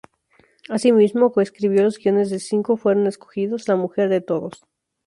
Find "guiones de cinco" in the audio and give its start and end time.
1.99-2.75